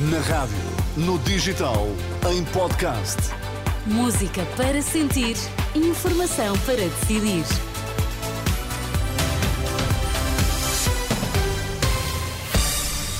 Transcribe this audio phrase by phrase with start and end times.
[0.00, 0.56] Na rádio,
[0.96, 1.88] no digital,
[2.30, 3.16] em podcast.
[3.84, 5.34] Música para sentir,
[5.74, 7.44] informação para decidir.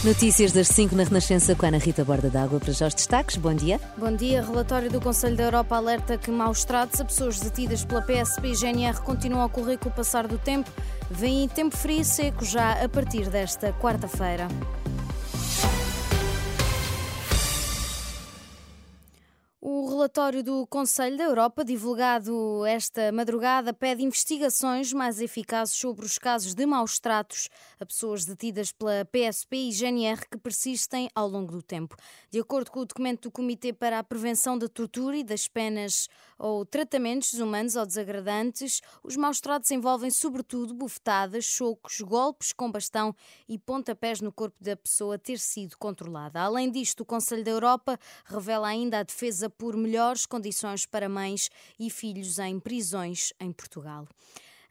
[0.04, 2.60] Notícias das 5 na Renascença com a Ana Rita Borda d'Água.
[2.60, 3.81] Para já os destaques, bom dia.
[3.97, 4.40] Bom dia.
[4.40, 8.54] Relatório do Conselho da Europa alerta que maus tratos a pessoas detidas pela PSP e
[8.54, 10.71] GNR continuam a ocorrer com o passar do tempo.
[11.10, 14.47] Vem tempo frio e seco já a partir desta quarta-feira.
[19.98, 26.55] Relatório do Conselho da Europa, divulgado esta madrugada, pede investigações mais eficazes sobre os casos
[26.55, 27.48] de maus tratos
[27.80, 31.97] a pessoas detidas pela PSP e GNR que persistem ao longo do tempo.
[32.30, 36.09] De acordo com o documento do Comitê para a Prevenção da Tortura e das Penas
[36.38, 43.12] ou Tratamentos Humanos ou Desagradantes, os maus tratos envolvem sobretudo bufetadas, chocos, golpes com bastão
[43.49, 46.41] e pontapés no corpo da pessoa ter sido controlada.
[46.41, 51.49] Além disto, o Conselho da Europa revela ainda a defesa por melhores condições para mães
[51.81, 54.07] e filhos em prisões em Portugal.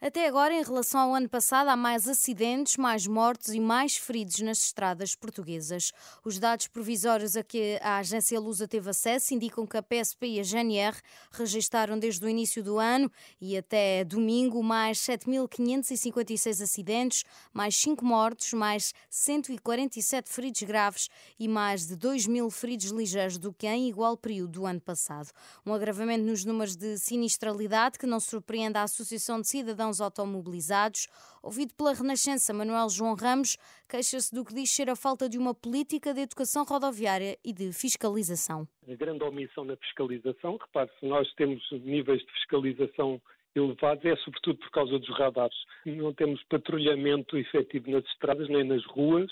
[0.00, 4.38] Até agora, em relação ao ano passado, há mais acidentes, mais mortos e mais feridos
[4.38, 5.90] nas estradas portuguesas.
[6.24, 10.40] Os dados provisórios a que a agência Lusa teve acesso indicam que a PSP e
[10.40, 10.96] a GNR
[11.32, 18.52] registaram desde o início do ano e até domingo mais 7.556 acidentes, mais 5 mortos,
[18.52, 21.08] mais 147 feridos graves
[21.40, 25.30] e mais de 2 mil feridos ligeiros do que em igual período do ano passado.
[25.66, 31.08] Um agravamento nos números de sinistralidade que não surpreende a Associação de Cidadãos cidadãos automobilizados.
[31.42, 33.56] Ouvido pela Renascença, Manuel João Ramos
[33.88, 37.72] queixa-se do que diz ser a falta de uma política de educação rodoviária e de
[37.72, 38.66] fiscalização.
[38.88, 43.20] A grande omissão na fiscalização, repare, se nós temos níveis de fiscalização
[43.54, 45.56] elevados é sobretudo por causa dos radares.
[45.84, 49.30] Não temos patrulhamento efetivo nas estradas nem nas ruas,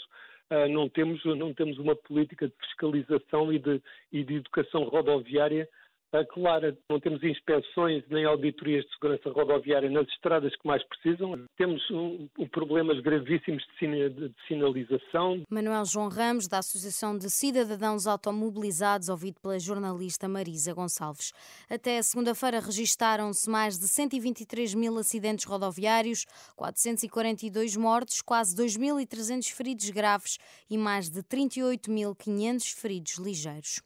[0.50, 5.68] ah, não temos, não temos uma política de fiscalização e de, e de educação rodoviária
[6.24, 6.76] clara.
[6.88, 11.38] Não temos inspeções nem auditorias de segurança rodoviária nas estradas que mais precisam.
[11.56, 15.42] Temos um, um problemas gravíssimos de, de, sinalização.
[15.50, 21.32] Manuel João Ramos, da Associação de Cidadãos Automobilizados, ouvido pela jornalista Marisa Gonçalves.
[21.68, 26.24] Até segunda-feira registaram-se mais de 123 mil acidentes rodoviários,
[26.56, 30.38] 442 mortos, quase 2.300 feridos graves
[30.70, 33.80] e mais de 38.500 feridos ligeiros.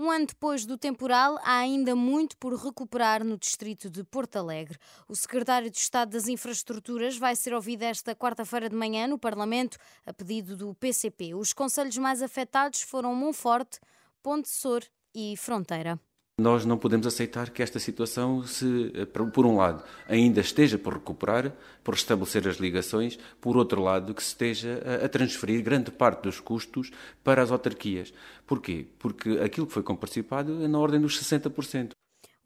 [0.00, 4.78] Um ano depois do temporal, há ainda muito por recuperar no distrito de Porto Alegre.
[5.06, 9.76] O secretário de Estado das Infraestruturas vai ser ouvido esta quarta-feira de manhã no Parlamento,
[10.06, 11.34] a pedido do PCP.
[11.34, 13.78] Os conselhos mais afetados foram Monforte,
[14.22, 14.82] Ponte Sor
[15.14, 16.00] e Fronteira.
[16.40, 20.94] Nós não podemos aceitar que esta situação, se, eh, por um lado, ainda esteja por
[20.94, 21.52] recuperar,
[21.84, 26.40] por restabelecer as ligações, por outro lado, que se esteja a transferir grande parte dos
[26.40, 26.90] custos
[27.22, 28.14] para as autarquias.
[28.46, 28.86] Porquê?
[28.98, 31.90] Porque aquilo que foi comparticipado é na ordem dos 60%.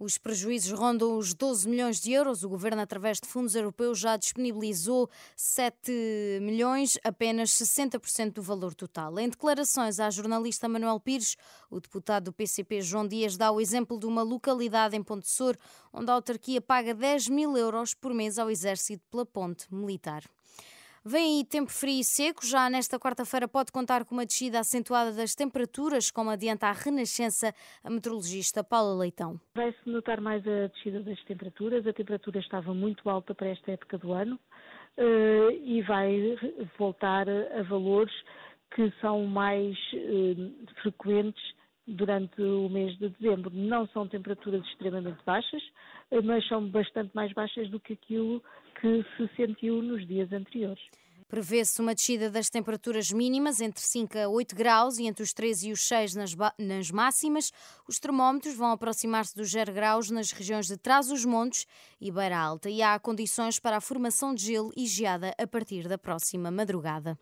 [0.05, 2.45] Os prejuízos rondam os 12 milhões de euros.
[2.45, 5.91] O governo, através de fundos europeus, já disponibilizou 7
[6.43, 9.19] milhões, apenas 60% do valor total.
[9.19, 11.39] Em declarações à jornalista Manuel Pires,
[11.71, 15.57] o deputado do PCP João Dias dá o exemplo de uma localidade em Ponte Sor,
[15.91, 20.23] onde a autarquia paga 10 mil euros por mês ao exército pela ponte militar.
[21.07, 22.47] Vem aí tempo frio e seco.
[22.47, 27.55] Já nesta quarta-feira pode contar com uma descida acentuada das temperaturas, como adianta a Renascença
[27.85, 29.39] a meteorologista Paula Leitão.
[29.55, 31.87] Vai-se notar mais a descida das temperaturas.
[31.87, 34.41] A temperatura estava muito alta para esta época do ano
[34.97, 36.39] uh, e vai
[36.79, 38.15] voltar a valores
[38.75, 41.45] que são mais uh, frequentes
[41.87, 43.51] durante o mês de dezembro.
[43.55, 45.63] Não são temperaturas extremamente baixas,
[46.11, 48.43] eh, mas são bastante mais baixas do que aquilo
[48.81, 50.83] que se sentiu nos dias anteriores.
[51.29, 55.65] Prevê-se uma descida das temperaturas mínimas entre 5 a 8 graus e entre os 3
[55.65, 57.51] e os 6 nas, nas máximas.
[57.89, 61.67] Os termómetros vão aproximar-se dos 0 graus nas regiões de Trás-os-Montes
[62.01, 65.89] e Beira Alta e há condições para a formação de gelo e geada a partir
[65.89, 67.19] da próxima madrugada.